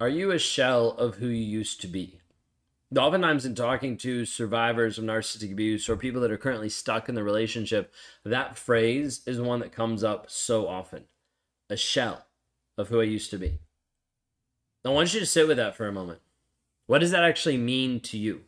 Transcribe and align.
Are 0.00 0.08
you 0.08 0.30
a 0.30 0.38
shell 0.38 0.92
of 0.92 1.16
who 1.16 1.26
you 1.26 1.44
used 1.44 1.82
to 1.82 1.86
be? 1.86 2.20
Oftentimes, 2.96 3.44
in 3.44 3.54
talking 3.54 3.98
to 3.98 4.24
survivors 4.24 4.96
of 4.96 5.04
narcissistic 5.04 5.52
abuse 5.52 5.90
or 5.90 5.96
people 5.96 6.22
that 6.22 6.30
are 6.30 6.38
currently 6.38 6.70
stuck 6.70 7.10
in 7.10 7.14
the 7.14 7.22
relationship, 7.22 7.92
that 8.24 8.56
phrase 8.56 9.20
is 9.26 9.38
one 9.42 9.60
that 9.60 9.72
comes 9.72 10.02
up 10.02 10.30
so 10.30 10.66
often 10.66 11.04
a 11.68 11.76
shell 11.76 12.24
of 12.78 12.88
who 12.88 12.98
I 12.98 13.04
used 13.04 13.30
to 13.32 13.36
be. 13.36 13.58
I 14.86 14.88
want 14.88 15.12
you 15.12 15.20
to 15.20 15.26
sit 15.26 15.46
with 15.46 15.58
that 15.58 15.76
for 15.76 15.86
a 15.86 15.92
moment. 15.92 16.20
What 16.86 17.00
does 17.00 17.10
that 17.10 17.22
actually 17.22 17.58
mean 17.58 18.00
to 18.00 18.16
you? 18.16 18.44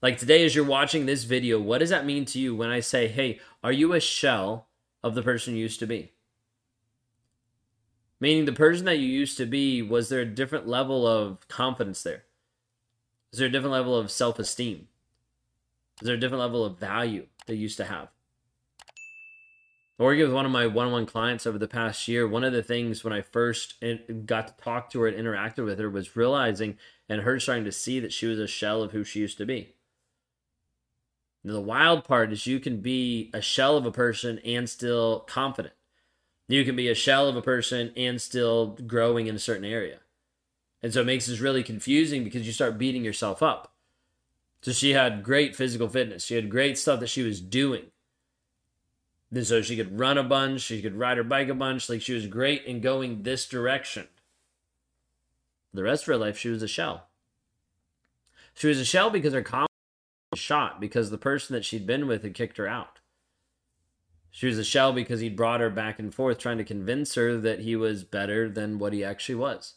Like 0.00 0.16
today, 0.16 0.44
as 0.44 0.54
you're 0.54 0.64
watching 0.64 1.06
this 1.06 1.24
video, 1.24 1.60
what 1.60 1.78
does 1.78 1.90
that 1.90 2.06
mean 2.06 2.24
to 2.26 2.38
you 2.38 2.54
when 2.54 2.70
I 2.70 2.78
say, 2.78 3.08
hey, 3.08 3.40
are 3.64 3.72
you 3.72 3.94
a 3.94 4.00
shell 4.00 4.68
of 5.02 5.16
the 5.16 5.22
person 5.22 5.56
you 5.56 5.62
used 5.62 5.80
to 5.80 5.86
be? 5.86 6.12
Meaning 8.22 8.44
the 8.44 8.52
person 8.52 8.84
that 8.84 9.00
you 9.00 9.08
used 9.08 9.36
to 9.38 9.46
be, 9.46 9.82
was 9.82 10.08
there 10.08 10.20
a 10.20 10.24
different 10.24 10.68
level 10.68 11.08
of 11.08 11.48
confidence 11.48 12.04
there? 12.04 12.22
Is 13.32 13.40
there 13.40 13.48
a 13.48 13.50
different 13.50 13.72
level 13.72 13.96
of 13.96 14.12
self 14.12 14.38
esteem? 14.38 14.86
Is 16.00 16.06
there 16.06 16.14
a 16.14 16.20
different 16.20 16.38
level 16.38 16.64
of 16.64 16.78
value 16.78 17.26
you 17.48 17.56
used 17.56 17.78
to 17.78 17.84
have? 17.84 18.10
Working 19.98 20.22
with 20.22 20.32
one 20.32 20.46
of 20.46 20.52
my 20.52 20.68
one 20.68 20.86
on 20.86 20.92
one 20.92 21.06
clients 21.06 21.48
over 21.48 21.58
the 21.58 21.66
past 21.66 22.06
year, 22.06 22.28
one 22.28 22.44
of 22.44 22.52
the 22.52 22.62
things 22.62 23.02
when 23.02 23.12
I 23.12 23.22
first 23.22 23.82
got 24.24 24.46
to 24.46 24.54
talk 24.62 24.88
to 24.90 25.00
her 25.00 25.08
and 25.08 25.16
interacted 25.16 25.64
with 25.64 25.80
her 25.80 25.90
was 25.90 26.14
realizing 26.14 26.78
and 27.08 27.22
her 27.22 27.40
starting 27.40 27.64
to 27.64 27.72
see 27.72 27.98
that 27.98 28.12
she 28.12 28.26
was 28.26 28.38
a 28.38 28.46
shell 28.46 28.84
of 28.84 28.92
who 28.92 29.02
she 29.02 29.18
used 29.18 29.38
to 29.38 29.46
be. 29.46 29.74
Now, 31.42 31.54
the 31.54 31.60
wild 31.60 32.04
part 32.04 32.32
is 32.32 32.46
you 32.46 32.60
can 32.60 32.82
be 32.82 33.32
a 33.34 33.42
shell 33.42 33.76
of 33.76 33.84
a 33.84 33.90
person 33.90 34.38
and 34.44 34.70
still 34.70 35.24
confident. 35.26 35.74
You 36.48 36.64
can 36.64 36.76
be 36.76 36.88
a 36.88 36.94
shell 36.94 37.28
of 37.28 37.36
a 37.36 37.42
person 37.42 37.92
and 37.96 38.20
still 38.20 38.78
growing 38.86 39.26
in 39.26 39.34
a 39.34 39.40
certain 39.40 39.64
area. 39.64 39.98
And 40.82 40.92
so 40.92 41.00
it 41.00 41.06
makes 41.06 41.26
this 41.26 41.40
really 41.40 41.62
confusing 41.62 42.24
because 42.24 42.46
you 42.46 42.52
start 42.52 42.78
beating 42.78 43.04
yourself 43.04 43.42
up. 43.42 43.72
So 44.62 44.72
she 44.72 44.90
had 44.90 45.22
great 45.22 45.56
physical 45.56 45.88
fitness. 45.88 46.24
She 46.24 46.34
had 46.34 46.50
great 46.50 46.78
stuff 46.78 47.00
that 47.00 47.08
she 47.08 47.22
was 47.22 47.40
doing. 47.40 47.86
And 49.32 49.46
so 49.46 49.62
she 49.62 49.76
could 49.76 49.98
run 49.98 50.18
a 50.18 50.22
bunch, 50.22 50.60
she 50.60 50.82
could 50.82 50.96
ride 50.96 51.16
her 51.16 51.24
bike 51.24 51.48
a 51.48 51.54
bunch. 51.54 51.88
Like 51.88 52.02
she 52.02 52.14
was 52.14 52.26
great 52.26 52.64
in 52.64 52.80
going 52.80 53.22
this 53.22 53.46
direction. 53.46 54.08
The 55.72 55.82
rest 55.82 56.02
of 56.02 56.08
her 56.08 56.16
life, 56.16 56.36
she 56.36 56.48
was 56.48 56.62
a 56.62 56.68
shell. 56.68 57.06
She 58.54 58.66
was 58.66 58.78
a 58.78 58.84
shell 58.84 59.08
because 59.08 59.32
her 59.32 59.42
confidence 59.42 59.68
was 60.30 60.40
shot 60.40 60.80
because 60.80 61.10
the 61.10 61.18
person 61.18 61.54
that 61.54 61.64
she'd 61.64 61.86
been 61.86 62.06
with 62.06 62.22
had 62.22 62.34
kicked 62.34 62.58
her 62.58 62.68
out. 62.68 62.98
She 64.34 64.46
was 64.46 64.58
a 64.58 64.64
shell 64.64 64.94
because 64.94 65.20
he'd 65.20 65.36
brought 65.36 65.60
her 65.60 65.68
back 65.68 65.98
and 65.98 66.12
forth 66.12 66.38
trying 66.38 66.56
to 66.56 66.64
convince 66.64 67.14
her 67.14 67.36
that 67.36 67.60
he 67.60 67.76
was 67.76 68.02
better 68.02 68.48
than 68.48 68.78
what 68.78 68.94
he 68.94 69.04
actually 69.04 69.34
was. 69.34 69.74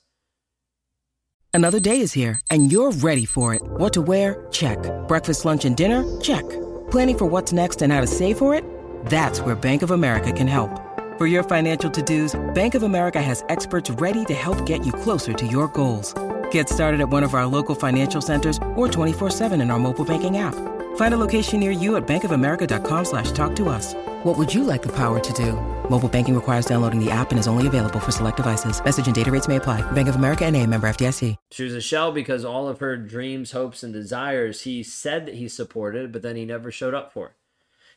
Another 1.53 1.79
day 1.79 1.99
is 1.99 2.13
here 2.13 2.39
and 2.49 2.71
you're 2.71 2.93
ready 2.93 3.25
for 3.25 3.53
it. 3.53 3.61
What 3.63 3.91
to 3.93 4.01
wear? 4.01 4.47
Check. 4.51 4.79
Breakfast, 5.09 5.43
lunch, 5.43 5.65
and 5.65 5.75
dinner? 5.75 6.03
Check. 6.21 6.47
Planning 6.89 7.17
for 7.17 7.25
what's 7.25 7.51
next 7.51 7.81
and 7.81 7.91
how 7.91 7.99
to 7.99 8.07
save 8.07 8.37
for 8.37 8.55
it? 8.55 8.63
That's 9.05 9.41
where 9.41 9.55
Bank 9.55 9.81
of 9.81 9.91
America 9.91 10.31
can 10.31 10.47
help. 10.47 10.81
For 11.17 11.27
your 11.27 11.43
financial 11.43 11.89
to-dos, 11.89 12.39
Bank 12.53 12.75
of 12.75 12.83
America 12.83 13.21
has 13.21 13.43
experts 13.49 13.89
ready 13.91 14.23
to 14.25 14.33
help 14.33 14.65
get 14.65 14.85
you 14.85 14.93
closer 14.93 15.33
to 15.33 15.47
your 15.47 15.67
goals. 15.69 16.13
Get 16.51 16.69
started 16.69 17.01
at 17.01 17.09
one 17.09 17.23
of 17.23 17.33
our 17.33 17.45
local 17.45 17.75
financial 17.75 18.21
centers 18.21 18.57
or 18.75 18.87
24-7 18.87 19.61
in 19.61 19.69
our 19.69 19.79
mobile 19.79 20.05
banking 20.05 20.37
app. 20.37 20.55
Find 20.95 21.13
a 21.13 21.17
location 21.17 21.59
near 21.59 21.71
you 21.71 21.97
at 21.97 22.07
bankofamerica.com 22.07 23.05
slash 23.05 23.31
talk 23.31 23.55
to 23.57 23.69
us. 23.69 23.93
What 24.25 24.39
would 24.39 24.51
you 24.51 24.63
like 24.63 24.81
the 24.81 24.91
power 24.91 25.19
to 25.19 25.33
do? 25.33 25.53
Mobile 25.87 26.09
banking 26.09 26.33
requires 26.33 26.65
downloading 26.65 26.99
the 26.99 27.11
app 27.11 27.29
and 27.29 27.39
is 27.39 27.47
only 27.47 27.67
available 27.67 27.99
for 27.99 28.11
select 28.11 28.37
devices. 28.37 28.83
Message 28.83 29.05
and 29.05 29.15
data 29.15 29.29
rates 29.29 29.47
may 29.47 29.57
apply. 29.57 29.81
Bank 29.91 30.07
of 30.07 30.15
America 30.15 30.43
and 30.45 30.55
a 30.55 30.65
member 30.65 30.89
FDIC. 30.89 31.35
She 31.51 31.63
was 31.63 31.75
a 31.75 31.79
shell 31.79 32.11
because 32.11 32.43
all 32.43 32.67
of 32.67 32.79
her 32.79 32.97
dreams, 32.97 33.51
hopes, 33.51 33.83
and 33.83 33.93
desires 33.93 34.63
he 34.63 34.81
said 34.81 35.27
that 35.27 35.35
he 35.35 35.47
supported, 35.47 36.11
but 36.11 36.23
then 36.23 36.35
he 36.35 36.43
never 36.43 36.71
showed 36.71 36.95
up 36.95 37.13
for. 37.13 37.35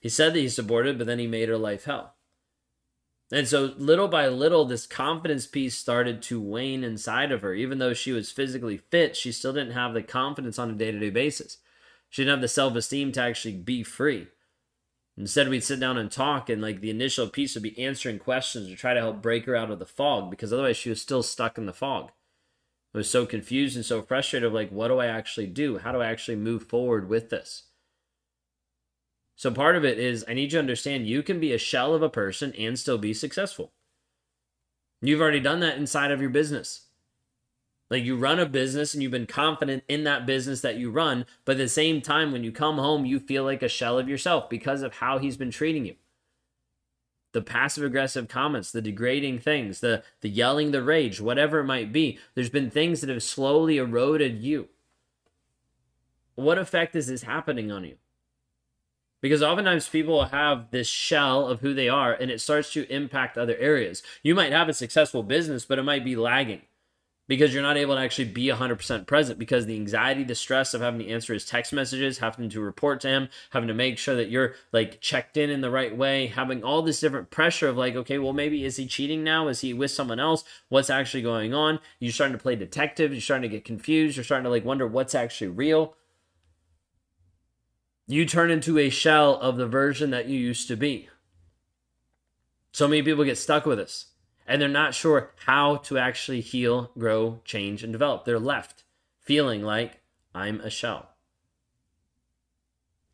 He 0.02 0.10
said 0.10 0.34
that 0.34 0.40
he 0.40 0.50
supported, 0.50 0.98
but 0.98 1.06
then 1.06 1.18
he 1.18 1.26
made 1.26 1.48
her 1.48 1.56
life 1.56 1.84
hell. 1.84 2.12
And 3.32 3.48
so 3.48 3.72
little 3.78 4.08
by 4.08 4.28
little, 4.28 4.66
this 4.66 4.86
confidence 4.86 5.46
piece 5.46 5.78
started 5.78 6.20
to 6.24 6.42
wane 6.42 6.84
inside 6.84 7.32
of 7.32 7.40
her. 7.40 7.54
Even 7.54 7.78
though 7.78 7.94
she 7.94 8.12
was 8.12 8.30
physically 8.30 8.76
fit, 8.76 9.16
she 9.16 9.32
still 9.32 9.54
didn't 9.54 9.72
have 9.72 9.94
the 9.94 10.02
confidence 10.02 10.58
on 10.58 10.68
a 10.68 10.74
day 10.74 10.92
to 10.92 10.98
day 10.98 11.08
basis. 11.08 11.56
She 12.10 12.20
didn't 12.20 12.32
have 12.32 12.42
the 12.42 12.48
self 12.48 12.76
esteem 12.76 13.12
to 13.12 13.22
actually 13.22 13.54
be 13.54 13.82
free. 13.82 14.28
Instead, 15.18 15.48
we'd 15.48 15.64
sit 15.64 15.80
down 15.80 15.98
and 15.98 16.12
talk, 16.12 16.48
and 16.48 16.62
like 16.62 16.80
the 16.80 16.90
initial 16.90 17.28
piece 17.28 17.54
would 17.54 17.62
be 17.62 17.78
answering 17.78 18.20
questions 18.20 18.68
to 18.68 18.76
try 18.76 18.94
to 18.94 19.00
help 19.00 19.20
break 19.20 19.46
her 19.46 19.56
out 19.56 19.70
of 19.70 19.80
the 19.80 19.86
fog 19.86 20.30
because 20.30 20.52
otherwise 20.52 20.76
she 20.76 20.90
was 20.90 21.02
still 21.02 21.24
stuck 21.24 21.58
in 21.58 21.66
the 21.66 21.72
fog. 21.72 22.12
I 22.94 22.98
was 22.98 23.10
so 23.10 23.26
confused 23.26 23.74
and 23.74 23.84
so 23.84 24.00
frustrated 24.00 24.46
of 24.46 24.52
like, 24.52 24.70
what 24.70 24.88
do 24.88 24.98
I 24.98 25.06
actually 25.06 25.48
do? 25.48 25.78
How 25.78 25.90
do 25.90 26.00
I 26.00 26.06
actually 26.06 26.36
move 26.36 26.68
forward 26.68 27.08
with 27.08 27.30
this? 27.30 27.64
So 29.34 29.50
part 29.50 29.76
of 29.76 29.84
it 29.84 29.98
is 29.98 30.24
I 30.28 30.34
need 30.34 30.52
you 30.52 30.56
to 30.56 30.58
understand 30.60 31.06
you 31.06 31.22
can 31.22 31.40
be 31.40 31.52
a 31.52 31.58
shell 31.58 31.94
of 31.94 32.02
a 32.02 32.08
person 32.08 32.52
and 32.54 32.78
still 32.78 32.98
be 32.98 33.12
successful. 33.12 33.72
You've 35.00 35.20
already 35.20 35.40
done 35.40 35.60
that 35.60 35.78
inside 35.78 36.12
of 36.12 36.20
your 36.20 36.30
business. 36.30 36.87
Like 37.90 38.04
you 38.04 38.16
run 38.16 38.38
a 38.38 38.46
business 38.46 38.92
and 38.92 39.02
you've 39.02 39.12
been 39.12 39.26
confident 39.26 39.82
in 39.88 40.04
that 40.04 40.26
business 40.26 40.60
that 40.60 40.76
you 40.76 40.90
run, 40.90 41.24
but 41.44 41.52
at 41.52 41.58
the 41.58 41.68
same 41.68 42.02
time, 42.02 42.32
when 42.32 42.44
you 42.44 42.52
come 42.52 42.76
home, 42.76 43.06
you 43.06 43.18
feel 43.18 43.44
like 43.44 43.62
a 43.62 43.68
shell 43.68 43.98
of 43.98 44.08
yourself 44.08 44.50
because 44.50 44.82
of 44.82 44.96
how 44.96 45.18
he's 45.18 45.38
been 45.38 45.50
treating 45.50 45.86
you. 45.86 45.94
The 47.32 47.40
passive 47.40 47.84
aggressive 47.84 48.28
comments, 48.28 48.72
the 48.72 48.82
degrading 48.82 49.38
things, 49.38 49.80
the 49.80 50.02
the 50.20 50.28
yelling, 50.28 50.70
the 50.70 50.82
rage, 50.82 51.20
whatever 51.20 51.60
it 51.60 51.64
might 51.64 51.92
be. 51.92 52.18
There's 52.34 52.50
been 52.50 52.70
things 52.70 53.00
that 53.00 53.10
have 53.10 53.22
slowly 53.22 53.78
eroded 53.78 54.42
you. 54.42 54.68
What 56.34 56.58
effect 56.58 56.94
is 56.94 57.06
this 57.06 57.22
happening 57.22 57.72
on 57.72 57.84
you? 57.84 57.96
Because 59.20 59.42
oftentimes 59.42 59.88
people 59.88 60.26
have 60.26 60.70
this 60.70 60.86
shell 60.86 61.48
of 61.48 61.60
who 61.60 61.74
they 61.74 61.88
are 61.88 62.12
and 62.12 62.30
it 62.30 62.40
starts 62.40 62.72
to 62.74 62.90
impact 62.92 63.36
other 63.36 63.56
areas. 63.56 64.02
You 64.22 64.34
might 64.34 64.52
have 64.52 64.68
a 64.68 64.74
successful 64.74 65.22
business, 65.22 65.64
but 65.64 65.78
it 65.78 65.82
might 65.82 66.04
be 66.04 66.14
lagging 66.14 66.62
because 67.28 67.54
you're 67.54 67.62
not 67.62 67.76
able 67.76 67.94
to 67.94 68.00
actually 68.00 68.24
be 68.24 68.46
100% 68.46 69.06
present 69.06 69.38
because 69.38 69.66
the 69.66 69.76
anxiety 69.76 70.24
the 70.24 70.34
stress 70.34 70.74
of 70.74 70.80
having 70.80 71.00
to 71.00 71.08
answer 71.08 71.32
his 71.32 71.44
text 71.44 71.72
messages 71.72 72.18
having 72.18 72.48
to 72.48 72.60
report 72.60 73.00
to 73.00 73.08
him 73.08 73.28
having 73.50 73.68
to 73.68 73.74
make 73.74 73.98
sure 73.98 74.16
that 74.16 74.30
you're 74.30 74.54
like 74.72 75.00
checked 75.00 75.36
in 75.36 75.50
in 75.50 75.60
the 75.60 75.70
right 75.70 75.96
way 75.96 76.26
having 76.26 76.64
all 76.64 76.82
this 76.82 77.00
different 77.00 77.30
pressure 77.30 77.68
of 77.68 77.76
like 77.76 77.94
okay 77.94 78.18
well 78.18 78.32
maybe 78.32 78.64
is 78.64 78.76
he 78.76 78.86
cheating 78.86 79.22
now? 79.22 79.48
Is 79.48 79.60
he 79.60 79.74
with 79.74 79.90
someone 79.90 80.18
else? 80.18 80.44
What's 80.68 80.90
actually 80.90 81.22
going 81.22 81.54
on? 81.54 81.80
You're 81.98 82.12
starting 82.12 82.36
to 82.36 82.42
play 82.42 82.56
detective. 82.56 83.12
You're 83.12 83.20
starting 83.20 83.48
to 83.48 83.56
get 83.56 83.64
confused. 83.64 84.16
You're 84.16 84.24
starting 84.24 84.44
to 84.44 84.50
like 84.50 84.64
wonder 84.64 84.86
what's 84.86 85.14
actually 85.14 85.48
real. 85.48 85.94
You 88.06 88.24
turn 88.24 88.50
into 88.50 88.78
a 88.78 88.88
shell 88.88 89.34
of 89.36 89.56
the 89.56 89.66
version 89.66 90.10
that 90.10 90.28
you 90.28 90.38
used 90.38 90.66
to 90.68 90.76
be. 90.76 91.08
So 92.72 92.88
many 92.88 93.02
people 93.02 93.24
get 93.24 93.36
stuck 93.36 93.66
with 93.66 93.78
this 93.78 94.06
and 94.48 94.60
they're 94.60 94.68
not 94.68 94.94
sure 94.94 95.30
how 95.44 95.76
to 95.76 95.98
actually 95.98 96.40
heal, 96.40 96.90
grow, 96.98 97.40
change, 97.44 97.84
and 97.84 97.92
develop. 97.92 98.24
They're 98.24 98.40
left 98.40 98.82
feeling 99.20 99.62
like 99.62 100.00
I'm 100.34 100.60
a 100.60 100.70
shell. 100.70 101.10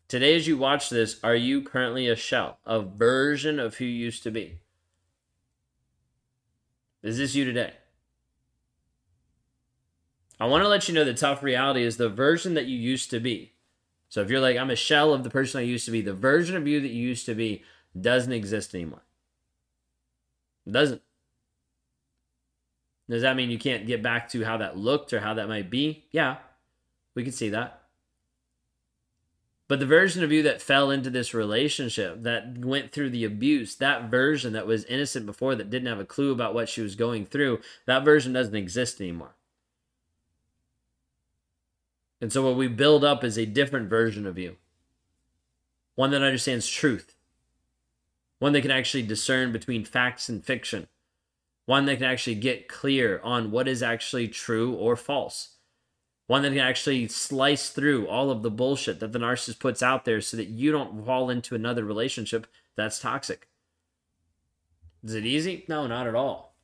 Today, 0.07 0.37
as 0.37 0.47
you 0.47 0.57
watch 0.57 0.91
this, 0.91 1.19
are 1.25 1.35
you 1.35 1.61
currently 1.63 2.09
a 2.09 2.15
shell, 2.15 2.59
a 2.65 2.81
version 2.81 3.59
of 3.59 3.77
who 3.77 3.85
you 3.85 4.05
used 4.05 4.23
to 4.23 4.31
be? 4.31 4.61
Is 7.03 7.19
this 7.19 7.35
you 7.35 7.45
today? 7.45 7.73
I 10.39 10.47
want 10.47 10.63
to 10.63 10.69
let 10.69 10.89
you 10.89 10.95
know 10.95 11.05
the 11.05 11.15
tough 11.15 11.43
reality 11.43 11.83
is 11.83 11.97
the 11.97 12.09
version 12.09 12.55
that 12.55 12.67
you 12.67 12.79
used 12.79 13.11
to 13.11 13.19
be. 13.19 13.53
So 14.09 14.21
if 14.21 14.31
you're 14.31 14.41
like, 14.41 14.57
I'm 14.57 14.71
a 14.71 14.77
shell 14.77 15.13
of 15.13 15.25
the 15.25 15.31
person 15.31 15.59
I 15.59 15.65
used 15.65 15.85
to 15.87 15.91
be, 15.91 16.01
the 16.01 16.15
version 16.15 16.57
of 16.57 16.69
you 16.69 16.81
that 16.81 16.93
you 16.93 17.09
used 17.09 17.27
to 17.27 17.35
be 17.35 17.65
doesn't 18.01 18.33
exist 18.33 18.75
anymore. 18.75 19.03
It 20.67 20.73
doesn't. 20.73 21.03
Does 23.09 23.23
that 23.23 23.37
mean 23.37 23.51
you 23.51 23.59
can't 23.59 23.87
get 23.87 24.03
back 24.03 24.29
to 24.31 24.45
how 24.45 24.57
that 24.59 24.79
looked 24.79 25.13
or 25.13 25.21
how 25.21 25.35
that 25.35 25.49
might 25.49 25.71
be? 25.71 26.05
Yeah, 26.11 26.37
we 27.15 27.23
can 27.23 27.33
see 27.33 27.51
that. 27.51 27.83
But 29.67 29.81
the 29.81 29.87
version 29.87 30.23
of 30.23 30.31
you 30.31 30.43
that 30.43 30.61
fell 30.61 30.91
into 30.91 31.09
this 31.09 31.33
relationship, 31.33 32.23
that 32.23 32.59
went 32.59 32.93
through 32.93 33.11
the 33.11 33.25
abuse, 33.25 33.77
that 33.77 34.11
version 34.11 34.53
that 34.53 34.67
was 34.67 34.85
innocent 34.85 35.25
before, 35.25 35.55
that 35.55 35.71
didn't 35.71 35.89
have 35.89 36.01
a 36.01 36.05
clue 36.05 36.33
about 36.33 36.55
what 36.55 36.69
she 36.69 36.83
was 36.83 36.95
going 36.95 37.25
through, 37.25 37.61
that 37.87 38.05
version 38.05 38.35
doesn't 38.35 38.55
exist 38.55 39.01
anymore. 39.01 39.35
And 42.21 42.33
so 42.33 42.45
what 42.45 42.57
we 42.57 42.69
build 42.69 43.05
up 43.05 43.25
is 43.25 43.39
a 43.39 43.47
different 43.47 43.89
version 43.89 44.27
of 44.27 44.39
you 44.39 44.57
one 45.95 46.11
that 46.11 46.23
understands 46.23 46.67
truth, 46.67 47.15
one 48.41 48.53
that 48.53 48.63
can 48.63 48.71
actually 48.71 49.03
discern 49.03 49.53
between 49.53 49.85
facts 49.85 50.29
and 50.29 50.45
fiction, 50.45 50.89
one 51.67 51.87
that 51.87 51.97
can 51.97 52.07
actually 52.07 52.35
get 52.37 52.69
clear 52.69 53.21
on 53.23 53.51
what 53.51 53.69
is 53.69 53.83
actually 53.83 54.29
true 54.29 54.75
or 54.75 54.97
false, 54.97 55.57
one 56.27 56.43
that 56.43 56.51
can 56.51 56.59
actually 56.59 57.09
slice 57.09 57.71
through 57.71 58.07
all 58.07 58.31
of 58.31 58.43
the 58.43 58.51
bullshit 58.51 59.01
that 59.01 59.13
the 59.13 59.19
narcissist 59.19 59.59
puts 59.59 59.83
out 59.83 60.05
there 60.05 60.21
so 60.21 60.37
that 60.37 60.49
you 60.49 60.73
don't 60.73 61.05
fall 61.05 61.31
into 61.31 61.55
another 61.55 61.85
relationship 61.85 62.47
that's 62.77 63.01
toxic. 63.01 63.49
Is 65.03 65.15
it 65.15 65.27
easy? 65.27 65.65
No, 65.69 65.87
not 65.87 66.07
at 66.07 66.15
all. 66.15 66.55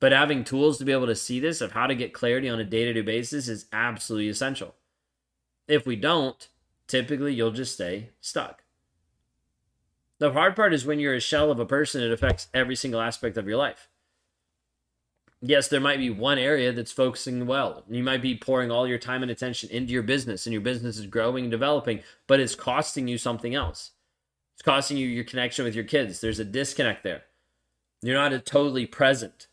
But 0.00 0.12
having 0.12 0.44
tools 0.44 0.78
to 0.78 0.84
be 0.84 0.92
able 0.92 1.06
to 1.06 1.16
see 1.16 1.40
this 1.40 1.60
of 1.60 1.72
how 1.72 1.86
to 1.86 1.94
get 1.94 2.12
clarity 2.12 2.48
on 2.48 2.60
a 2.60 2.64
day 2.64 2.84
to 2.84 2.92
day 2.92 3.00
basis 3.00 3.48
is 3.48 3.66
absolutely 3.72 4.28
essential. 4.28 4.74
If 5.66 5.86
we 5.86 5.96
don't, 5.96 6.48
typically 6.86 7.34
you'll 7.34 7.50
just 7.50 7.74
stay 7.74 8.10
stuck. 8.20 8.62
The 10.18 10.32
hard 10.32 10.56
part 10.56 10.74
is 10.74 10.84
when 10.84 10.98
you're 10.98 11.14
a 11.14 11.20
shell 11.20 11.50
of 11.50 11.60
a 11.60 11.66
person, 11.66 12.02
it 12.02 12.12
affects 12.12 12.48
every 12.52 12.76
single 12.76 13.00
aspect 13.00 13.36
of 13.36 13.46
your 13.46 13.56
life. 13.56 13.88
Yes, 15.40 15.68
there 15.68 15.80
might 15.80 15.98
be 15.98 16.10
one 16.10 16.38
area 16.38 16.72
that's 16.72 16.90
focusing 16.90 17.46
well. 17.46 17.84
You 17.88 18.02
might 18.02 18.22
be 18.22 18.36
pouring 18.36 18.72
all 18.72 18.88
your 18.88 18.98
time 18.98 19.22
and 19.22 19.30
attention 19.30 19.70
into 19.70 19.92
your 19.92 20.02
business, 20.02 20.46
and 20.46 20.52
your 20.52 20.62
business 20.62 20.98
is 20.98 21.06
growing 21.06 21.44
and 21.44 21.50
developing, 21.50 22.00
but 22.26 22.40
it's 22.40 22.56
costing 22.56 23.06
you 23.06 23.18
something 23.18 23.54
else. 23.54 23.92
It's 24.54 24.62
costing 24.62 24.96
you 24.96 25.06
your 25.06 25.24
connection 25.24 25.64
with 25.64 25.76
your 25.76 25.84
kids. 25.84 26.20
There's 26.20 26.40
a 26.40 26.44
disconnect 26.44 27.04
there. 27.04 27.22
You're 28.02 28.16
not 28.16 28.44
totally 28.44 28.86
present. 28.86 29.47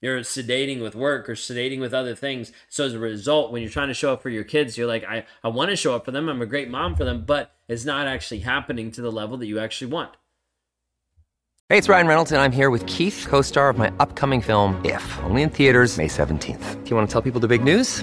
You're 0.00 0.20
sedating 0.20 0.80
with 0.80 0.94
work 0.94 1.28
or 1.28 1.34
sedating 1.34 1.80
with 1.80 1.92
other 1.92 2.14
things. 2.14 2.52
So 2.68 2.84
as 2.84 2.94
a 2.94 2.98
result, 2.98 3.50
when 3.50 3.62
you're 3.62 3.70
trying 3.70 3.88
to 3.88 3.94
show 3.94 4.12
up 4.12 4.22
for 4.22 4.30
your 4.30 4.44
kids, 4.44 4.78
you're 4.78 4.86
like, 4.86 5.04
I, 5.04 5.24
I 5.42 5.48
want 5.48 5.70
to 5.70 5.76
show 5.76 5.94
up 5.94 6.04
for 6.04 6.12
them. 6.12 6.28
I'm 6.28 6.42
a 6.42 6.46
great 6.46 6.70
mom 6.70 6.94
for 6.94 7.04
them, 7.04 7.24
but 7.26 7.52
it's 7.66 7.84
not 7.84 8.06
actually 8.06 8.40
happening 8.40 8.90
to 8.92 9.02
the 9.02 9.10
level 9.10 9.36
that 9.38 9.46
you 9.46 9.58
actually 9.58 9.90
want. 9.90 10.12
Hey, 11.68 11.76
it's 11.76 11.88
Ryan 11.88 12.06
Reynolds, 12.06 12.32
and 12.32 12.40
I'm 12.40 12.52
here 12.52 12.70
with 12.70 12.86
Keith, 12.86 13.26
co 13.28 13.42
star 13.42 13.68
of 13.68 13.76
my 13.76 13.92
upcoming 14.00 14.40
film, 14.40 14.80
If, 14.84 15.18
only 15.24 15.42
in 15.42 15.50
theaters, 15.50 15.98
May 15.98 16.08
17th. 16.08 16.82
Do 16.82 16.90
you 16.90 16.96
want 16.96 17.08
to 17.08 17.12
tell 17.12 17.20
people 17.20 17.40
the 17.40 17.48
big 17.48 17.62
news? 17.62 18.02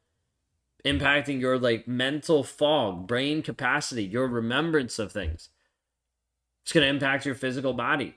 impacting 0.85 1.39
your 1.39 1.57
like 1.57 1.87
mental 1.87 2.43
fog, 2.43 3.07
brain 3.07 3.41
capacity, 3.41 4.03
your 4.03 4.27
remembrance 4.27 4.99
of 4.99 5.11
things. 5.11 5.49
It's 6.63 6.73
going 6.73 6.83
to 6.83 6.89
impact 6.89 7.25
your 7.25 7.35
physical 7.35 7.73
body, 7.73 8.15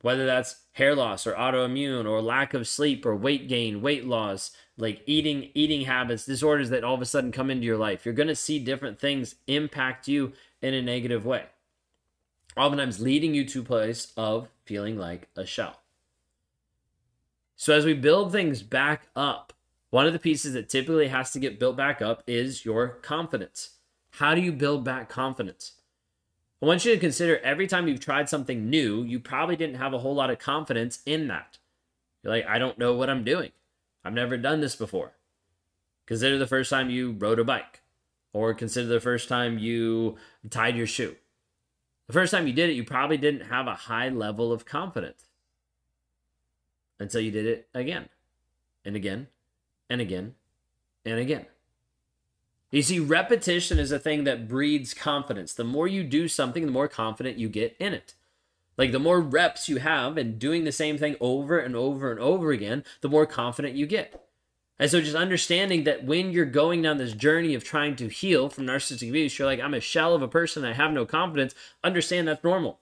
whether 0.00 0.24
that's 0.24 0.56
hair 0.72 0.94
loss 0.94 1.26
or 1.26 1.34
autoimmune 1.34 2.08
or 2.08 2.22
lack 2.22 2.54
of 2.54 2.68
sleep 2.68 3.04
or 3.04 3.16
weight 3.16 3.48
gain, 3.48 3.82
weight 3.82 4.06
loss, 4.06 4.52
like 4.76 5.02
eating 5.06 5.50
eating 5.54 5.82
habits, 5.82 6.24
disorders 6.24 6.70
that 6.70 6.84
all 6.84 6.94
of 6.94 7.02
a 7.02 7.06
sudden 7.06 7.32
come 7.32 7.50
into 7.50 7.66
your 7.66 7.76
life. 7.76 8.04
You're 8.04 8.14
going 8.14 8.28
to 8.28 8.36
see 8.36 8.58
different 8.58 8.98
things 8.98 9.34
impact 9.46 10.08
you 10.08 10.32
in 10.60 10.74
a 10.74 10.82
negative 10.82 11.26
way. 11.26 11.44
Oftentimes 12.56 13.00
leading 13.00 13.34
you 13.34 13.44
to 13.46 13.60
a 13.60 13.64
place 13.64 14.12
of 14.16 14.48
feeling 14.64 14.98
like 14.98 15.28
a 15.36 15.46
shell. 15.46 15.80
So 17.56 17.74
as 17.74 17.84
we 17.84 17.94
build 17.94 18.32
things 18.32 18.62
back 18.62 19.08
up, 19.14 19.52
one 19.92 20.06
of 20.06 20.14
the 20.14 20.18
pieces 20.18 20.54
that 20.54 20.70
typically 20.70 21.08
has 21.08 21.32
to 21.32 21.38
get 21.38 21.60
built 21.60 21.76
back 21.76 22.00
up 22.00 22.22
is 22.26 22.64
your 22.64 22.88
confidence. 22.88 23.76
How 24.12 24.34
do 24.34 24.40
you 24.40 24.50
build 24.50 24.84
back 24.84 25.10
confidence? 25.10 25.72
I 26.62 26.66
want 26.66 26.86
you 26.86 26.94
to 26.94 26.98
consider 26.98 27.38
every 27.40 27.66
time 27.66 27.86
you've 27.86 28.00
tried 28.00 28.30
something 28.30 28.70
new, 28.70 29.02
you 29.02 29.20
probably 29.20 29.54
didn't 29.54 29.76
have 29.76 29.92
a 29.92 29.98
whole 29.98 30.14
lot 30.14 30.30
of 30.30 30.38
confidence 30.38 31.00
in 31.04 31.28
that. 31.28 31.58
You're 32.22 32.32
like, 32.32 32.46
I 32.46 32.58
don't 32.58 32.78
know 32.78 32.94
what 32.94 33.10
I'm 33.10 33.22
doing. 33.22 33.50
I've 34.02 34.14
never 34.14 34.38
done 34.38 34.62
this 34.62 34.76
before. 34.76 35.12
Consider 36.06 36.38
the 36.38 36.46
first 36.46 36.70
time 36.70 36.88
you 36.88 37.12
rode 37.12 37.38
a 37.38 37.44
bike, 37.44 37.82
or 38.32 38.54
consider 38.54 38.88
the 38.88 38.98
first 38.98 39.28
time 39.28 39.58
you 39.58 40.16
tied 40.48 40.74
your 40.74 40.86
shoe. 40.86 41.16
The 42.06 42.14
first 42.14 42.30
time 42.30 42.46
you 42.46 42.54
did 42.54 42.70
it, 42.70 42.76
you 42.76 42.84
probably 42.84 43.18
didn't 43.18 43.48
have 43.48 43.66
a 43.66 43.74
high 43.74 44.08
level 44.08 44.54
of 44.54 44.64
confidence 44.64 45.26
until 46.98 47.20
you 47.20 47.30
did 47.30 47.44
it 47.44 47.68
again 47.74 48.08
and 48.86 48.96
again 48.96 49.28
and 49.92 50.00
again 50.00 50.34
and 51.04 51.18
again. 51.18 51.44
You 52.70 52.80
see, 52.80 52.98
repetition 52.98 53.78
is 53.78 53.92
a 53.92 53.98
thing 53.98 54.24
that 54.24 54.48
breeds 54.48 54.94
confidence. 54.94 55.52
The 55.52 55.64
more 55.64 55.86
you 55.86 56.02
do 56.02 56.26
something, 56.26 56.64
the 56.64 56.72
more 56.72 56.88
confident 56.88 57.36
you 57.36 57.50
get 57.50 57.76
in 57.78 57.92
it. 57.92 58.14
Like 58.78 58.92
the 58.92 58.98
more 58.98 59.20
reps 59.20 59.68
you 59.68 59.76
have 59.76 60.16
and 60.16 60.38
doing 60.38 60.64
the 60.64 60.72
same 60.72 60.96
thing 60.96 61.16
over 61.20 61.58
and 61.58 61.76
over 61.76 62.10
and 62.10 62.18
over 62.18 62.50
again, 62.50 62.84
the 63.02 63.10
more 63.10 63.26
confident 63.26 63.74
you 63.74 63.86
get. 63.86 64.26
And 64.78 64.90
so 64.90 65.02
just 65.02 65.14
understanding 65.14 65.84
that 65.84 66.04
when 66.04 66.32
you're 66.32 66.46
going 66.46 66.80
down 66.80 66.96
this 66.96 67.12
journey 67.12 67.54
of 67.54 67.62
trying 67.62 67.94
to 67.96 68.08
heal 68.08 68.48
from 68.48 68.64
narcissistic 68.64 69.10
abuse, 69.10 69.38
you're 69.38 69.46
like, 69.46 69.60
I'm 69.60 69.74
a 69.74 69.80
shell 69.80 70.14
of 70.14 70.22
a 70.22 70.28
person, 70.28 70.64
I 70.64 70.72
have 70.72 70.92
no 70.92 71.04
confidence, 71.04 71.54
understand 71.84 72.26
that's 72.26 72.42
normal. 72.42 72.80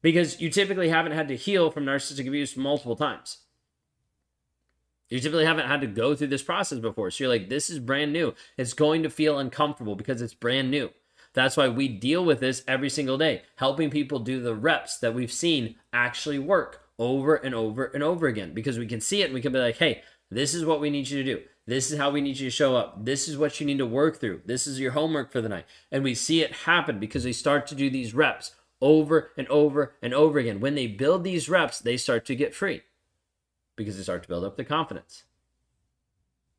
Because 0.00 0.40
you 0.40 0.48
typically 0.48 0.90
haven't 0.90 1.12
had 1.12 1.26
to 1.28 1.36
heal 1.36 1.72
from 1.72 1.84
narcissistic 1.84 2.28
abuse 2.28 2.56
multiple 2.56 2.96
times. 2.96 3.38
You 5.12 5.20
typically 5.20 5.44
haven't 5.44 5.68
had 5.68 5.82
to 5.82 5.86
go 5.86 6.14
through 6.14 6.28
this 6.28 6.42
process 6.42 6.78
before. 6.78 7.10
So 7.10 7.24
you're 7.24 7.30
like, 7.30 7.50
this 7.50 7.68
is 7.68 7.78
brand 7.78 8.14
new. 8.14 8.32
It's 8.56 8.72
going 8.72 9.02
to 9.02 9.10
feel 9.10 9.38
uncomfortable 9.38 9.94
because 9.94 10.22
it's 10.22 10.32
brand 10.32 10.70
new. 10.70 10.88
That's 11.34 11.54
why 11.54 11.68
we 11.68 11.86
deal 11.86 12.24
with 12.24 12.40
this 12.40 12.64
every 12.66 12.88
single 12.88 13.18
day, 13.18 13.42
helping 13.56 13.90
people 13.90 14.20
do 14.20 14.40
the 14.40 14.54
reps 14.54 14.96
that 15.00 15.12
we've 15.14 15.30
seen 15.30 15.74
actually 15.92 16.38
work 16.38 16.88
over 16.98 17.34
and 17.34 17.54
over 17.54 17.84
and 17.84 18.02
over 18.02 18.26
again 18.26 18.54
because 18.54 18.78
we 18.78 18.86
can 18.86 19.02
see 19.02 19.20
it 19.20 19.26
and 19.26 19.34
we 19.34 19.42
can 19.42 19.52
be 19.52 19.58
like, 19.58 19.76
hey, 19.76 20.02
this 20.30 20.54
is 20.54 20.64
what 20.64 20.80
we 20.80 20.88
need 20.88 21.10
you 21.10 21.22
to 21.22 21.34
do. 21.34 21.42
This 21.66 21.90
is 21.90 21.98
how 21.98 22.08
we 22.08 22.22
need 22.22 22.38
you 22.38 22.46
to 22.46 22.56
show 22.56 22.74
up. 22.74 23.04
This 23.04 23.28
is 23.28 23.36
what 23.36 23.60
you 23.60 23.66
need 23.66 23.78
to 23.78 23.86
work 23.86 24.18
through. 24.18 24.40
This 24.46 24.66
is 24.66 24.80
your 24.80 24.92
homework 24.92 25.30
for 25.30 25.42
the 25.42 25.48
night. 25.50 25.66
And 25.90 26.02
we 26.02 26.14
see 26.14 26.40
it 26.40 26.52
happen 26.52 26.98
because 26.98 27.24
they 27.24 27.32
start 27.32 27.66
to 27.66 27.74
do 27.74 27.90
these 27.90 28.14
reps 28.14 28.52
over 28.80 29.30
and 29.36 29.46
over 29.48 29.94
and 30.00 30.14
over 30.14 30.38
again. 30.38 30.58
When 30.60 30.74
they 30.74 30.86
build 30.86 31.22
these 31.22 31.50
reps, 31.50 31.80
they 31.80 31.98
start 31.98 32.24
to 32.26 32.34
get 32.34 32.54
free 32.54 32.80
because 33.76 33.96
they 33.96 34.02
start 34.02 34.22
to 34.22 34.28
build 34.28 34.44
up 34.44 34.56
the 34.56 34.64
confidence. 34.64 35.24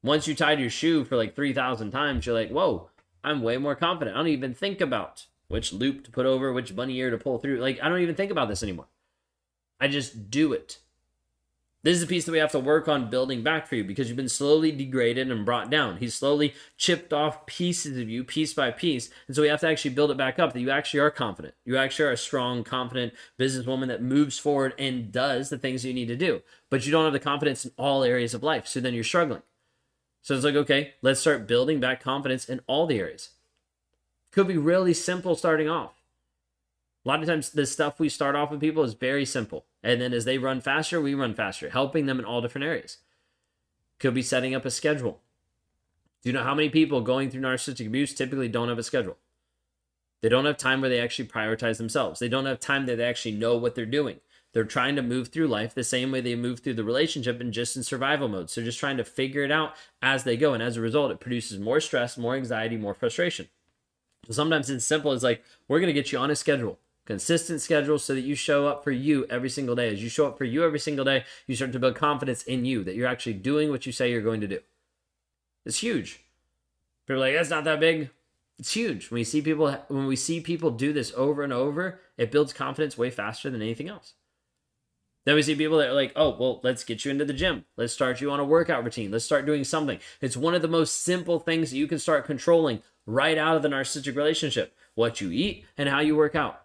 Once 0.01 0.27
you 0.27 0.35
tied 0.35 0.59
your 0.59 0.69
shoe 0.69 1.03
for 1.05 1.15
like 1.15 1.35
3,000 1.35 1.91
times, 1.91 2.25
you're 2.25 2.35
like, 2.35 2.49
whoa, 2.49 2.89
I'm 3.23 3.41
way 3.41 3.57
more 3.57 3.75
confident. 3.75 4.15
I 4.15 4.19
don't 4.19 4.27
even 4.27 4.53
think 4.53 4.81
about 4.81 5.25
which 5.47 5.71
loop 5.71 6.03
to 6.03 6.11
put 6.11 6.25
over, 6.25 6.51
which 6.51 6.75
bunny 6.75 6.97
ear 6.97 7.09
to 7.09 7.17
pull 7.17 7.39
through. 7.39 7.59
Like, 7.59 7.79
I 7.81 7.87
don't 7.87 8.01
even 8.01 8.15
think 8.15 8.31
about 8.31 8.49
this 8.49 8.63
anymore. 8.63 8.87
I 9.79 9.87
just 9.87 10.29
do 10.29 10.51
it. 10.53 10.79
This 11.83 11.97
is 11.97 12.03
a 12.03 12.07
piece 12.07 12.23
that 12.23 12.31
we 12.31 12.37
have 12.37 12.53
to 12.53 12.59
work 12.59 12.87
on 12.87 13.09
building 13.09 13.43
back 13.43 13.67
for 13.67 13.75
you 13.75 13.83
because 13.83 14.07
you've 14.07 14.15
been 14.15 14.29
slowly 14.29 14.71
degraded 14.71 15.29
and 15.29 15.45
brought 15.45 15.69
down. 15.69 15.97
He's 15.97 16.15
slowly 16.15 16.53
chipped 16.77 17.11
off 17.11 17.45
pieces 17.45 17.97
of 17.97 18.07
you 18.07 18.23
piece 18.23 18.53
by 18.53 18.71
piece. 18.71 19.09
And 19.27 19.35
so 19.35 19.41
we 19.41 19.49
have 19.49 19.59
to 19.59 19.67
actually 19.67 19.93
build 19.93 20.09
it 20.09 20.15
back 20.15 20.39
up 20.39 20.53
that 20.53 20.61
you 20.61 20.69
actually 20.69 21.01
are 21.01 21.11
confident. 21.11 21.55
You 21.65 21.75
actually 21.75 22.05
are 22.05 22.11
a 22.11 22.17
strong, 22.17 22.63
confident 22.63 23.13
businesswoman 23.37 23.87
that 23.87 24.01
moves 24.01 24.39
forward 24.39 24.73
and 24.79 25.11
does 25.11 25.49
the 25.49 25.57
things 25.57 25.83
you 25.83 25.93
need 25.93 26.07
to 26.07 26.15
do. 26.15 26.41
But 26.69 26.85
you 26.85 26.91
don't 26.93 27.03
have 27.03 27.11
the 27.11 27.19
confidence 27.19 27.65
in 27.65 27.71
all 27.77 28.05
areas 28.05 28.33
of 28.33 28.43
life. 28.43 28.65
So 28.65 28.79
then 28.79 28.93
you're 28.93 29.03
struggling. 29.03 29.41
So 30.21 30.35
it's 30.35 30.45
like, 30.45 30.55
okay, 30.55 30.93
let's 31.01 31.19
start 31.19 31.47
building 31.47 31.81
back 31.81 32.01
confidence 32.01 32.45
in 32.45 32.61
all 32.65 32.87
the 32.87 32.97
areas. 32.97 33.31
Could 34.31 34.47
be 34.47 34.57
really 34.57 34.93
simple 34.93 35.35
starting 35.35 35.69
off. 35.69 36.01
A 37.05 37.09
lot 37.09 37.19
of 37.19 37.27
times, 37.27 37.49
the 37.49 37.65
stuff 37.65 37.99
we 37.99 38.07
start 38.07 38.35
off 38.35 38.51
with 38.51 38.61
people 38.61 38.83
is 38.83 38.93
very 38.93 39.25
simple. 39.25 39.65
And 39.83 39.99
then 39.99 40.13
as 40.13 40.25
they 40.25 40.37
run 40.37 40.61
faster, 40.61 41.01
we 41.01 41.13
run 41.13 41.33
faster, 41.33 41.69
helping 41.69 42.05
them 42.05 42.19
in 42.19 42.25
all 42.25 42.41
different 42.41 42.65
areas. 42.65 42.97
Could 43.99 44.13
be 44.13 44.21
setting 44.21 44.55
up 44.55 44.65
a 44.65 44.71
schedule. 44.71 45.19
Do 46.21 46.29
you 46.29 46.33
know 46.33 46.43
how 46.43 46.55
many 46.55 46.69
people 46.69 47.01
going 47.01 47.29
through 47.29 47.41
narcissistic 47.41 47.87
abuse 47.87 48.13
typically 48.13 48.47
don't 48.47 48.69
have 48.69 48.79
a 48.79 48.83
schedule? 48.83 49.17
They 50.21 50.29
don't 50.29 50.45
have 50.45 50.55
time 50.55 50.79
where 50.79 50.89
they 50.89 51.01
actually 51.01 51.27
prioritize 51.27 51.77
themselves. 51.77 52.21
They 52.21 52.29
don't 52.29 52.45
have 52.45 52.61
time 52.61 52.85
that 52.85 52.95
they 52.95 53.03
actually 53.03 53.33
know 53.33 53.57
what 53.57 53.75
they're 53.75 53.85
doing. 53.85 54.21
They're 54.53 54.63
trying 54.63 54.95
to 54.95 55.01
move 55.01 55.27
through 55.27 55.47
life 55.47 55.73
the 55.73 55.83
same 55.83 56.11
way 56.11 56.21
they 56.21 56.35
move 56.35 56.61
through 56.61 56.75
the 56.75 56.83
relationship 56.85 57.41
and 57.41 57.51
just 57.51 57.75
in 57.75 57.83
survival 57.83 58.29
mode. 58.29 58.49
So 58.49 58.63
just 58.63 58.79
trying 58.79 58.97
to 58.97 59.03
figure 59.03 59.43
it 59.43 59.51
out 59.51 59.75
as 60.01 60.23
they 60.23 60.37
go. 60.37 60.53
And 60.53 60.63
as 60.63 60.77
a 60.77 60.81
result, 60.81 61.11
it 61.11 61.19
produces 61.19 61.59
more 61.59 61.81
stress, 61.81 62.17
more 62.17 62.35
anxiety, 62.35 62.77
more 62.77 62.93
frustration. 62.93 63.49
So 64.27 64.31
sometimes 64.31 64.69
it's 64.69 64.85
simple 64.85 65.11
as 65.11 65.23
like, 65.23 65.43
we're 65.67 65.79
going 65.79 65.87
to 65.87 65.93
get 65.93 66.13
you 66.13 66.19
on 66.19 66.31
a 66.31 66.35
schedule 66.35 66.79
consistent 67.05 67.61
schedule 67.61 67.99
so 67.99 68.13
that 68.13 68.21
you 68.21 68.35
show 68.35 68.67
up 68.67 68.83
for 68.83 68.91
you 68.91 69.25
every 69.29 69.49
single 69.49 69.75
day. 69.75 69.89
As 69.89 70.01
you 70.01 70.09
show 70.09 70.27
up 70.27 70.37
for 70.37 70.45
you 70.45 70.63
every 70.63 70.79
single 70.79 71.05
day, 71.05 71.25
you 71.47 71.55
start 71.55 71.71
to 71.73 71.79
build 71.79 71.95
confidence 71.95 72.43
in 72.43 72.65
you 72.65 72.83
that 72.83 72.95
you're 72.95 73.07
actually 73.07 73.33
doing 73.33 73.69
what 73.69 73.85
you 73.85 73.91
say 73.91 74.11
you're 74.11 74.21
going 74.21 74.41
to 74.41 74.47
do. 74.47 74.59
It's 75.65 75.79
huge. 75.79 76.23
People 77.07 77.21
are 77.21 77.27
like, 77.27 77.35
that's 77.35 77.49
not 77.49 77.63
that 77.65 77.79
big. 77.79 78.09
It's 78.59 78.73
huge. 78.73 79.09
When 79.09 79.19
we 79.19 79.23
see 79.23 79.41
people 79.41 79.71
when 79.87 80.05
we 80.05 80.15
see 80.15 80.39
people 80.39 80.71
do 80.71 80.93
this 80.93 81.11
over 81.15 81.43
and 81.43 81.51
over, 81.51 81.99
it 82.17 82.31
builds 82.31 82.53
confidence 82.53 82.97
way 82.97 83.09
faster 83.09 83.49
than 83.49 83.61
anything 83.61 83.89
else. 83.89 84.13
Then 85.25 85.35
we 85.35 85.41
see 85.41 85.55
people 85.55 85.77
that 85.77 85.89
are 85.89 85.93
like, 85.93 86.11
oh, 86.15 86.35
well, 86.37 86.59
let's 86.63 86.83
get 86.83 87.05
you 87.05 87.11
into 87.11 87.25
the 87.25 87.33
gym. 87.33 87.63
Let's 87.77 87.93
start 87.93 88.19
you 88.19 88.29
on 88.29 88.41
a 88.41 88.45
workout 88.45 88.83
routine. 88.83 89.09
Let's 89.09 89.23
start 89.23 89.45
doing 89.45 89.63
something. 89.63 89.99
It's 90.19 90.35
one 90.35 90.53
of 90.53 90.61
the 90.61 90.67
most 90.67 91.01
simple 91.01 91.39
things 91.39 91.71
that 91.71 91.77
you 91.77 91.87
can 91.87 91.99
start 91.99 92.25
controlling 92.25 92.81
right 93.05 93.37
out 93.37 93.55
of 93.55 93.61
the 93.61 93.69
narcissistic 93.69 94.15
relationship 94.15 94.75
what 94.95 95.21
you 95.21 95.31
eat 95.31 95.65
and 95.77 95.89
how 95.89 95.99
you 95.99 96.15
work 96.15 96.35
out. 96.35 96.62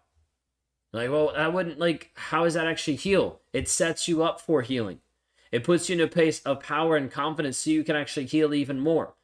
Like, 0.92 1.10
well, 1.10 1.32
that 1.34 1.52
wouldn't 1.52 1.78
like 1.78 2.10
how 2.14 2.44
does 2.44 2.54
that 2.54 2.66
actually 2.66 2.96
heal? 2.96 3.40
It 3.52 3.68
sets 3.68 4.08
you 4.08 4.22
up 4.22 4.40
for 4.40 4.62
healing. 4.62 5.00
It 5.52 5.64
puts 5.64 5.88
you 5.88 5.94
in 5.94 6.00
a 6.00 6.08
place 6.08 6.40
of 6.40 6.60
power 6.60 6.96
and 6.96 7.10
confidence 7.10 7.58
so 7.58 7.70
you 7.70 7.84
can 7.84 7.96
actually 7.96 8.26
heal 8.26 8.54
even 8.54 8.80
more. 8.80 9.14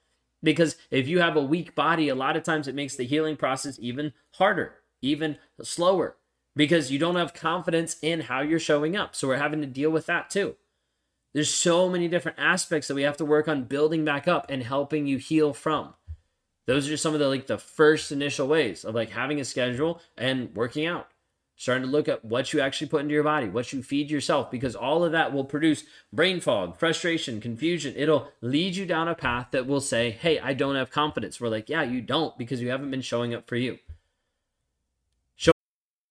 Because 0.42 0.76
if 0.90 1.08
you 1.08 1.20
have 1.20 1.36
a 1.36 1.42
weak 1.42 1.74
body, 1.74 2.08
a 2.08 2.14
lot 2.14 2.36
of 2.36 2.42
times 2.42 2.68
it 2.68 2.74
makes 2.74 2.96
the 2.96 3.04
healing 3.04 3.36
process 3.36 3.78
even 3.80 4.12
harder, 4.34 4.74
even 5.00 5.38
slower, 5.62 6.16
because 6.54 6.90
you 6.90 6.98
don't 6.98 7.16
have 7.16 7.34
confidence 7.34 7.96
in 8.02 8.22
how 8.22 8.40
you're 8.40 8.58
showing 8.58 8.94
up. 8.94 9.14
So 9.14 9.28
we're 9.28 9.36
having 9.36 9.60
to 9.62 9.66
deal 9.66 9.90
with 9.90 10.06
that 10.06 10.28
too. 10.28 10.56
There's 11.32 11.52
so 11.52 11.88
many 11.88 12.08
different 12.08 12.38
aspects 12.38 12.88
that 12.88 12.94
we 12.94 13.02
have 13.02 13.16
to 13.16 13.24
work 13.24 13.48
on 13.48 13.64
building 13.64 14.04
back 14.04 14.28
up 14.28 14.46
and 14.50 14.62
helping 14.62 15.06
you 15.06 15.16
heal 15.16 15.52
from. 15.52 15.94
Those 16.66 16.88
are 16.90 16.96
some 16.96 17.14
of 17.14 17.20
the 17.20 17.28
like 17.28 17.46
the 17.46 17.58
first 17.58 18.12
initial 18.12 18.46
ways 18.46 18.84
of 18.84 18.94
like 18.94 19.10
having 19.10 19.40
a 19.40 19.44
schedule 19.44 20.00
and 20.16 20.54
working 20.54 20.86
out 20.86 21.08
starting 21.56 21.84
to 21.84 21.90
look 21.90 22.08
at 22.08 22.24
what 22.24 22.52
you 22.52 22.60
actually 22.60 22.88
put 22.88 23.02
into 23.02 23.14
your 23.14 23.22
body, 23.22 23.48
what 23.48 23.72
you 23.72 23.82
feed 23.82 24.10
yourself, 24.10 24.50
because 24.50 24.74
all 24.74 25.04
of 25.04 25.12
that 25.12 25.32
will 25.32 25.44
produce 25.44 25.84
brain 26.12 26.40
fog, 26.40 26.76
frustration, 26.78 27.40
confusion. 27.40 27.94
It'll 27.96 28.28
lead 28.40 28.76
you 28.76 28.86
down 28.86 29.08
a 29.08 29.14
path 29.14 29.48
that 29.52 29.66
will 29.66 29.80
say, 29.80 30.10
Hey, 30.10 30.38
I 30.38 30.54
don't 30.54 30.76
have 30.76 30.90
confidence. 30.90 31.40
We're 31.40 31.48
like, 31.48 31.68
Yeah, 31.68 31.82
you 31.82 32.00
don't 32.00 32.36
because 32.38 32.60
you 32.60 32.70
haven't 32.70 32.90
been 32.90 33.02
showing 33.02 33.34
up 33.34 33.46
for 33.48 33.56
you. 33.56 33.78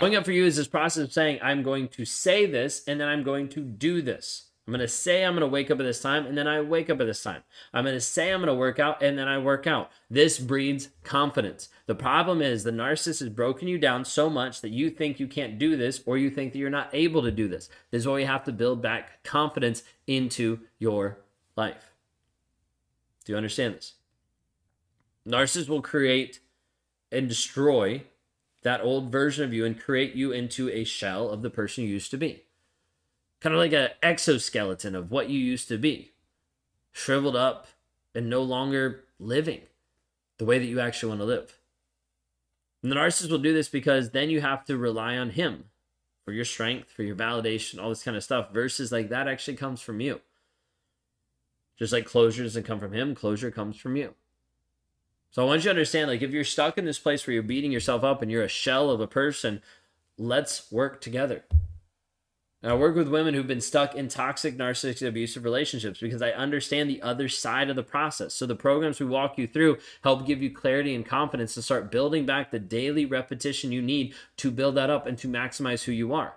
Showing 0.00 0.16
up 0.16 0.24
for 0.24 0.32
you 0.32 0.44
is 0.44 0.56
this 0.56 0.66
process 0.66 1.04
of 1.04 1.12
saying, 1.12 1.38
I'm 1.42 1.62
going 1.62 1.88
to 1.88 2.04
say 2.04 2.46
this 2.46 2.82
and 2.86 3.00
then 3.00 3.08
I'm 3.08 3.22
going 3.22 3.48
to 3.50 3.60
do 3.60 4.02
this. 4.02 4.50
I'm 4.66 4.72
going 4.72 4.80
to 4.80 4.88
say 4.88 5.24
I'm 5.24 5.34
going 5.34 5.42
to 5.42 5.46
wake 5.46 5.70
up 5.70 5.78
at 5.78 5.84
this 5.84 6.00
time 6.00 6.24
and 6.24 6.38
then 6.38 6.48
I 6.48 6.62
wake 6.62 6.88
up 6.88 7.00
at 7.00 7.06
this 7.06 7.22
time. 7.22 7.42
I'm 7.72 7.84
going 7.84 7.94
to 7.94 8.00
say 8.00 8.30
I'm 8.32 8.40
going 8.40 8.48
to 8.48 8.54
work 8.54 8.78
out 8.78 9.02
and 9.02 9.18
then 9.18 9.28
I 9.28 9.36
work 9.38 9.66
out. 9.66 9.90
This 10.10 10.38
breeds 10.38 10.88
confidence. 11.02 11.68
The 11.86 11.94
problem 11.94 12.40
is 12.40 12.64
the 12.64 12.70
narcissist 12.70 13.20
has 13.20 13.28
broken 13.28 13.68
you 13.68 13.78
down 13.78 14.06
so 14.06 14.30
much 14.30 14.62
that 14.62 14.70
you 14.70 14.88
think 14.88 15.20
you 15.20 15.28
can't 15.28 15.58
do 15.58 15.76
this 15.76 16.00
or 16.06 16.16
you 16.16 16.30
think 16.30 16.52
that 16.52 16.58
you're 16.58 16.70
not 16.70 16.88
able 16.94 17.22
to 17.22 17.30
do 17.30 17.46
this. 17.46 17.68
This 17.90 18.00
is 18.00 18.08
why 18.08 18.20
you 18.20 18.26
have 18.26 18.44
to 18.44 18.52
build 18.52 18.80
back 18.80 19.22
confidence 19.22 19.82
into 20.06 20.60
your 20.78 21.18
life. 21.56 21.92
Do 23.26 23.32
you 23.32 23.36
understand 23.36 23.74
this? 23.74 23.92
Narcissists 25.28 25.68
will 25.68 25.82
create 25.82 26.40
and 27.12 27.28
destroy 27.28 28.02
that 28.64 28.80
old 28.80 29.12
version 29.12 29.44
of 29.44 29.52
you 29.52 29.64
and 29.64 29.78
create 29.78 30.14
you 30.14 30.32
into 30.32 30.68
a 30.70 30.84
shell 30.84 31.28
of 31.28 31.42
the 31.42 31.50
person 31.50 31.84
you 31.84 31.90
used 31.90 32.10
to 32.10 32.16
be. 32.16 32.42
Kind 33.40 33.54
of 33.54 33.60
like 33.60 33.72
an 33.72 33.90
exoskeleton 34.02 34.94
of 34.94 35.10
what 35.10 35.28
you 35.28 35.38
used 35.38 35.68
to 35.68 35.78
be, 35.78 36.12
shriveled 36.90 37.36
up 37.36 37.68
and 38.14 38.28
no 38.28 38.42
longer 38.42 39.04
living 39.20 39.60
the 40.38 40.46
way 40.46 40.58
that 40.58 40.64
you 40.64 40.80
actually 40.80 41.10
want 41.10 41.20
to 41.20 41.26
live. 41.26 41.58
And 42.82 42.90
the 42.90 42.96
narcissist 42.96 43.30
will 43.30 43.38
do 43.38 43.52
this 43.52 43.68
because 43.68 44.10
then 44.10 44.30
you 44.30 44.40
have 44.40 44.64
to 44.64 44.76
rely 44.76 45.16
on 45.16 45.30
him 45.30 45.64
for 46.24 46.32
your 46.32 46.44
strength, 46.46 46.90
for 46.90 47.02
your 47.02 47.16
validation, 47.16 47.80
all 47.80 47.90
this 47.90 48.02
kind 48.02 48.16
of 48.16 48.24
stuff, 48.24 48.52
versus 48.52 48.90
like 48.90 49.10
that 49.10 49.28
actually 49.28 49.56
comes 49.56 49.82
from 49.82 50.00
you. 50.00 50.22
Just 51.78 51.92
like 51.92 52.06
closure 52.06 52.44
doesn't 52.44 52.64
come 52.64 52.80
from 52.80 52.92
him, 52.92 53.14
closure 53.14 53.50
comes 53.50 53.76
from 53.76 53.96
you. 53.96 54.14
So 55.34 55.42
I 55.42 55.46
want 55.46 55.62
you 55.62 55.64
to 55.64 55.70
understand 55.70 56.08
like 56.08 56.22
if 56.22 56.30
you're 56.30 56.44
stuck 56.44 56.78
in 56.78 56.84
this 56.84 57.00
place 57.00 57.26
where 57.26 57.34
you're 57.34 57.42
beating 57.42 57.72
yourself 57.72 58.04
up 58.04 58.22
and 58.22 58.30
you're 58.30 58.44
a 58.44 58.48
shell 58.48 58.88
of 58.88 59.00
a 59.00 59.08
person, 59.08 59.62
let's 60.16 60.70
work 60.70 61.00
together. 61.00 61.42
And 62.62 62.70
I 62.70 62.76
work 62.76 62.94
with 62.94 63.08
women 63.08 63.34
who've 63.34 63.44
been 63.44 63.60
stuck 63.60 63.96
in 63.96 64.06
toxic, 64.06 64.56
narcissistic, 64.56 65.08
abusive 65.08 65.42
relationships 65.42 65.98
because 65.98 66.22
I 66.22 66.30
understand 66.30 66.88
the 66.88 67.02
other 67.02 67.28
side 67.28 67.68
of 67.68 67.74
the 67.74 67.82
process. 67.82 68.32
So 68.32 68.46
the 68.46 68.54
programs 68.54 69.00
we 69.00 69.06
walk 69.06 69.36
you 69.36 69.48
through 69.48 69.78
help 70.04 70.24
give 70.24 70.40
you 70.40 70.54
clarity 70.54 70.94
and 70.94 71.04
confidence 71.04 71.54
to 71.54 71.62
start 71.62 71.90
building 71.90 72.24
back 72.24 72.52
the 72.52 72.60
daily 72.60 73.04
repetition 73.04 73.72
you 73.72 73.82
need 73.82 74.14
to 74.36 74.52
build 74.52 74.76
that 74.76 74.88
up 74.88 75.04
and 75.04 75.18
to 75.18 75.26
maximize 75.26 75.82
who 75.82 75.90
you 75.90 76.14
are. 76.14 76.36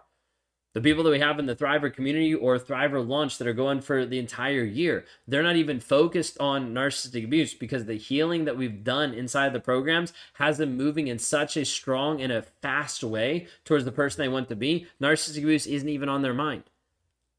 The 0.78 0.84
people 0.84 1.04
that 1.06 1.10
we 1.10 1.18
have 1.18 1.40
in 1.40 1.48
the 1.48 1.56
Thriver 1.56 1.92
community 1.92 2.36
or 2.36 2.60
Thriver 2.60 3.04
launch 3.04 3.40
that 3.40 3.48
are 3.48 3.54
going 3.54 3.82
for 3.82 4.06
the 4.06 4.20
entire 4.20 4.64
year, 4.64 5.06
they're 5.28 5.42
not 5.42 5.56
even 5.56 5.80
focused 5.80 6.40
on 6.40 6.72
narcissistic 6.72 7.24
abuse 7.24 7.56
because 7.56 7.86
the 7.86 7.96
healing 7.96 8.46
that 8.46 8.58
we've 8.58 8.84
done 8.84 9.12
inside 9.12 9.54
the 9.54 9.60
programs 9.60 10.14
has 10.34 10.60
them 10.60 10.78
moving 10.78 11.08
in 11.08 11.18
such 11.18 11.58
a 11.58 11.66
strong 11.66 12.22
and 12.22 12.32
a 12.32 12.44
fast 12.44 13.04
way 13.04 13.48
towards 13.66 13.86
the 13.86 13.92
person 13.92 14.22
they 14.22 14.28
want 14.28 14.50
to 14.50 14.56
be. 14.56 14.86
Narcissistic 15.02 15.42
abuse 15.42 15.66
isn't 15.66 15.90
even 15.90 16.10
on 16.10 16.22
their 16.22 16.36
mind. 16.36 16.66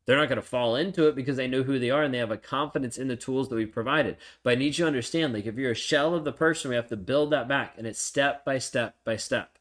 They're 0.05 0.19
not 0.19 0.29
going 0.29 0.41
to 0.41 0.43
fall 0.43 0.75
into 0.75 1.07
it 1.07 1.15
because 1.15 1.37
they 1.37 1.47
know 1.47 1.63
who 1.63 1.79
they 1.79 1.91
are 1.91 2.03
and 2.03 2.13
they 2.13 2.19
have 2.19 2.33
a 2.33 2.37
confidence 2.37 2.99
in 2.99 3.07
the 3.07 3.15
tools 3.15 3.51
that 3.51 3.55
we've 3.55 3.71
provided. 3.71 4.17
But 4.43 4.55
I 4.55 4.57
need 4.57 4.77
you 4.79 4.85
to 4.85 4.89
understand 4.89 5.33
like, 5.33 5.47
if 5.47 5.55
you're 5.55 5.71
a 5.71 5.77
shell 5.77 6.13
of 6.17 6.25
the 6.25 6.33
person, 6.33 6.71
we 6.71 6.75
have 6.75 6.89
to 6.89 6.97
build 6.97 7.31
that 7.31 7.47
back 7.47 7.75
and 7.79 7.87
it's 7.87 8.03
step 8.03 8.45
by 8.45 8.59
step 8.59 8.97
by 9.05 9.17
step. 9.17 9.58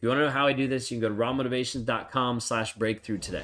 If 0.00 0.04
you 0.04 0.08
want 0.08 0.20
to 0.20 0.24
know 0.24 0.30
how 0.30 0.46
I 0.46 0.54
do 0.54 0.66
this, 0.66 0.90
you 0.90 0.98
can 0.98 1.02
go 1.02 1.14
to 1.14 1.14
rawmotivations.com 1.14 2.40
slash 2.40 2.74
breakthrough 2.74 3.18
today. 3.18 3.42